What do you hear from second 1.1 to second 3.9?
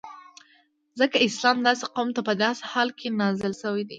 اسلام داسی قوم ته په داسی حال کی نازل سوی